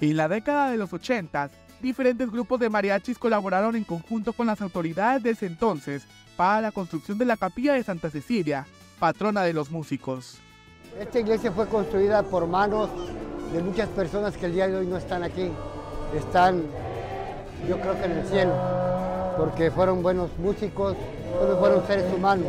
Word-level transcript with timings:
En 0.00 0.16
la 0.16 0.28
década 0.28 0.70
de 0.70 0.76
los 0.76 0.92
80, 0.92 1.48
diferentes 1.80 2.30
grupos 2.30 2.60
de 2.60 2.68
mariachis 2.68 3.18
colaboraron 3.18 3.76
en 3.76 3.84
conjunto 3.84 4.34
con 4.34 4.46
las 4.46 4.60
autoridades 4.60 5.22
de 5.22 5.30
ese 5.30 5.46
entonces 5.46 6.06
para 6.36 6.60
la 6.60 6.72
construcción 6.72 7.16
de 7.16 7.24
la 7.24 7.38
capilla 7.38 7.72
de 7.72 7.82
Santa 7.82 8.10
Cecilia, 8.10 8.66
patrona 8.98 9.42
de 9.42 9.54
los 9.54 9.70
músicos. 9.70 10.38
Esta 11.00 11.18
iglesia 11.18 11.50
fue 11.50 11.66
construida 11.66 12.22
por 12.22 12.46
manos 12.46 12.90
de 13.52 13.62
muchas 13.62 13.88
personas 13.88 14.36
que 14.36 14.46
el 14.46 14.52
día 14.52 14.68
de 14.68 14.76
hoy 14.76 14.86
no 14.86 14.98
están 14.98 15.22
aquí. 15.22 15.50
Están, 16.14 16.62
yo 17.66 17.80
creo 17.80 17.98
que 17.98 18.04
en 18.04 18.12
el 18.12 18.26
cielo, 18.26 18.54
porque 19.38 19.70
fueron 19.70 20.02
buenos 20.02 20.30
músicos, 20.38 20.94
fueron 21.58 21.86
seres 21.86 22.12
humanos. 22.12 22.48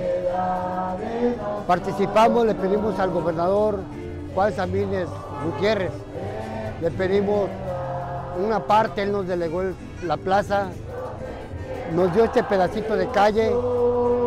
Participamos, 1.66 2.45
le 2.45 2.55
pedimos 2.55 3.00
al 3.00 3.11
gobernador 3.11 3.79
Juan 4.34 4.54
Samínez 4.54 5.07
Gutiérrez, 5.45 5.91
le 6.82 6.91
pedimos 6.91 7.50
una 8.38 8.66
parte, 8.66 9.04
él 9.04 9.11
nos 9.11 9.28
delegó 9.28 9.64
la 10.04 10.18
plaza, 10.18 10.70
nos 11.93 12.14
dio 12.14 12.25
este 12.25 12.43
pedacito 12.43 12.96
de 12.96 13.10
calle 13.10 13.52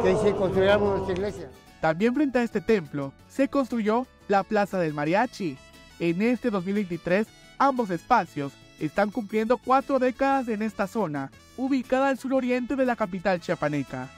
que 0.02 0.16
si 0.16 0.32
construyéramos 0.32 0.96
nuestra 0.96 1.12
iglesia. 1.14 1.48
También 1.80 2.14
frente 2.14 2.38
a 2.38 2.42
este 2.42 2.60
templo 2.60 3.12
se 3.28 3.48
construyó 3.48 4.06
la 4.28 4.42
Plaza 4.42 4.78
del 4.78 4.94
Mariachi. 4.94 5.56
En 5.98 6.22
este 6.22 6.50
2023, 6.50 7.26
ambos 7.58 7.90
espacios 7.90 8.52
están 8.78 9.10
cumpliendo 9.10 9.58
cuatro 9.58 9.98
décadas 9.98 10.48
en 10.48 10.62
esta 10.62 10.86
zona, 10.86 11.30
ubicada 11.56 12.08
al 12.08 12.18
suroriente 12.18 12.76
de 12.76 12.86
la 12.86 12.96
capital 12.96 13.40
chiapaneca. 13.40 14.08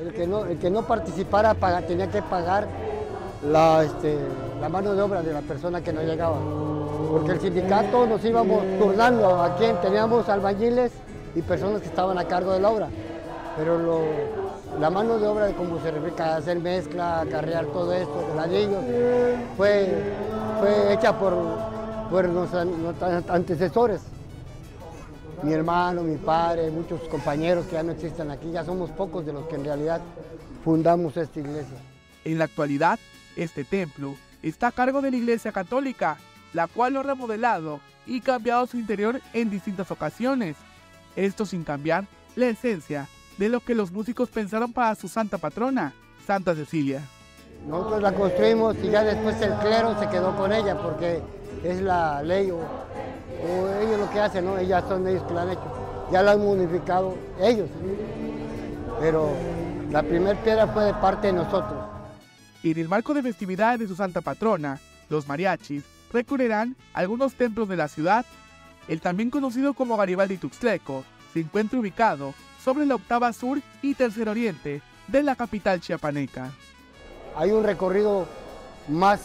El 0.00 0.12
que 0.12 0.26
no, 0.26 0.44
el 0.44 0.58
que 0.58 0.70
no 0.70 0.86
participara 0.86 1.54
tenía 1.86 2.10
que 2.10 2.22
pagar 2.22 2.68
la, 3.44 3.84
este, 3.84 4.18
la 4.60 4.68
mano 4.68 4.94
de 4.94 5.02
obra 5.02 5.22
de 5.22 5.32
la 5.32 5.42
persona 5.42 5.82
que 5.82 5.92
no 5.92 6.02
llegaba. 6.02 6.38
Porque 7.10 7.32
el 7.32 7.40
sindicato 7.40 8.06
nos 8.06 8.24
íbamos 8.24 8.62
turnando 8.78 9.42
a 9.42 9.56
quien 9.56 9.80
teníamos 9.80 10.28
albañiles 10.28 10.92
y 11.34 11.42
personas 11.42 11.80
que 11.80 11.88
estaban 11.88 12.18
a 12.18 12.24
cargo 12.24 12.52
de 12.52 12.60
la 12.60 12.70
obra. 12.70 12.88
Pero 13.56 14.02
la 14.80 14.90
mano 14.90 15.18
de 15.18 15.26
obra 15.26 15.46
de 15.46 15.54
cómo 15.54 15.80
se 15.80 15.90
refiere 15.90 16.22
a 16.22 16.36
hacer 16.36 16.58
mezcla, 16.58 17.24
carrear 17.30 17.66
todo 17.66 17.92
esto, 17.92 18.26
ladrillos, 18.36 18.84
fue, 19.56 19.88
fue 20.58 20.92
hecha 20.92 21.16
por, 21.18 21.34
por 22.10 22.28
nuestros 22.28 22.66
antecesores. 23.28 24.02
Mi 25.42 25.52
hermano, 25.52 26.02
mi 26.02 26.16
padre, 26.16 26.70
muchos 26.70 27.00
compañeros 27.02 27.66
que 27.66 27.74
ya 27.74 27.82
no 27.82 27.92
existen 27.92 28.30
aquí, 28.30 28.50
ya 28.50 28.64
somos 28.64 28.90
pocos 28.90 29.26
de 29.26 29.32
los 29.32 29.44
que 29.46 29.56
en 29.56 29.64
realidad 29.64 30.00
fundamos 30.64 31.16
esta 31.16 31.38
iglesia. 31.38 31.76
En 32.24 32.38
la 32.38 32.44
actualidad, 32.44 32.98
este 33.36 33.64
templo 33.64 34.14
está 34.42 34.68
a 34.68 34.72
cargo 34.72 35.02
de 35.02 35.10
la 35.10 35.16
Iglesia 35.16 35.52
Católica, 35.52 36.16
la 36.54 36.68
cual 36.68 36.94
lo 36.94 37.00
ha 37.00 37.02
remodelado 37.02 37.80
y 38.06 38.20
cambiado 38.20 38.66
su 38.66 38.78
interior 38.78 39.20
en 39.34 39.50
distintas 39.50 39.90
ocasiones. 39.90 40.56
Esto 41.16 41.44
sin 41.44 41.64
cambiar 41.64 42.06
la 42.36 42.46
esencia 42.46 43.08
de 43.36 43.48
lo 43.48 43.60
que 43.60 43.74
los 43.74 43.92
músicos 43.92 44.30
pensaron 44.30 44.72
para 44.72 44.94
su 44.94 45.08
santa 45.08 45.36
patrona, 45.36 45.92
Santa 46.26 46.54
Cecilia. 46.54 47.02
Nosotros 47.66 48.02
la 48.02 48.12
construimos 48.12 48.76
y 48.82 48.90
ya 48.90 49.02
después 49.02 49.40
el 49.42 49.52
clero 49.54 49.98
se 49.98 50.08
quedó 50.08 50.36
con 50.36 50.52
ella 50.52 50.80
porque 50.80 51.20
es 51.62 51.80
la 51.80 52.22
ley 52.22 52.50
o, 52.50 52.60
ellos 53.82 53.98
lo 53.98 54.10
que 54.10 54.20
hacen, 54.20 54.44
¿no? 54.44 54.56
Ellas 54.56 54.84
son 54.88 55.06
ellos 55.06 55.22
que 55.24 55.34
la 55.34 55.42
han 55.42 55.50
hecho. 55.50 56.08
Ya 56.12 56.22
la 56.22 56.32
han 56.32 56.40
modificado 56.40 57.16
ellos. 57.40 57.68
Pero 59.00 59.30
la 59.90 60.02
primera 60.02 60.40
piedra 60.40 60.66
fue 60.68 60.84
de 60.84 60.94
parte 60.94 61.28
de 61.28 61.32
nosotros. 61.34 61.84
En 62.62 62.78
el 62.78 62.88
marco 62.88 63.12
de 63.12 63.22
festividades 63.22 63.80
de 63.80 63.88
su 63.88 63.96
santa 63.96 64.20
patrona, 64.20 64.78
los 65.08 65.26
mariachis 65.26 65.84
recurrirán 66.14 66.76
a 66.94 67.00
algunos 67.00 67.34
templos 67.34 67.68
de 67.68 67.76
la 67.76 67.88
ciudad. 67.88 68.24
El 68.88 69.00
también 69.00 69.30
conocido 69.30 69.74
como 69.74 69.96
Garibaldi 69.96 70.38
Tuxtleco 70.38 71.04
se 71.32 71.40
encuentra 71.40 71.78
ubicado 71.78 72.32
sobre 72.64 72.86
la 72.86 72.94
octava 72.94 73.32
sur 73.32 73.60
y 73.82 73.94
tercer 73.94 74.28
oriente 74.28 74.80
de 75.08 75.22
la 75.22 75.34
capital 75.34 75.80
chiapaneca. 75.80 76.52
Hay 77.36 77.50
un 77.50 77.64
recorrido 77.64 78.26
más, 78.88 79.20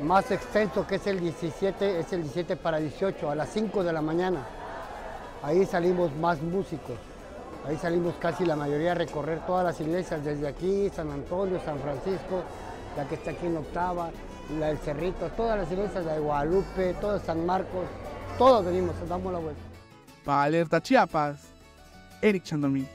más 0.00 0.30
extenso 0.30 0.86
que 0.86 0.94
es 0.94 1.06
el 1.08 1.18
17, 1.20 1.98
es 1.98 2.12
el 2.12 2.22
17 2.22 2.56
para 2.56 2.78
18, 2.78 3.30
a 3.30 3.34
las 3.34 3.50
5 3.50 3.82
de 3.82 3.92
la 3.92 4.00
mañana. 4.00 4.46
Ahí 5.42 5.66
salimos 5.66 6.14
más 6.16 6.40
músicos. 6.40 6.96
Ahí 7.66 7.76
salimos 7.76 8.14
casi 8.20 8.44
la 8.46 8.54
mayoría 8.54 8.92
a 8.92 8.94
recorrer 8.94 9.44
todas 9.44 9.64
las 9.64 9.80
iglesias, 9.80 10.24
desde 10.24 10.46
aquí, 10.46 10.88
San 10.94 11.10
Antonio, 11.10 11.60
San 11.64 11.78
Francisco, 11.80 12.44
la 12.96 13.06
que 13.06 13.16
está 13.16 13.32
aquí 13.32 13.46
en 13.46 13.56
octava, 13.56 14.10
la 14.58 14.68
del 14.68 14.78
Cerrito, 14.78 15.28
todas 15.36 15.58
las 15.58 15.70
iglesias 15.70 16.04
de 16.04 16.18
Guadalupe, 16.18 16.94
todas 17.00 17.22
San 17.22 17.44
Marcos, 17.44 17.86
todos 18.38 18.64
venimos, 18.64 18.94
damos 19.08 19.32
la 19.32 19.38
vuelta. 19.38 19.60
Para 20.24 20.44
Alerta 20.44 20.80
Chiapas, 20.80 21.48
Eric 22.22 22.44
Chandomí. 22.44 22.86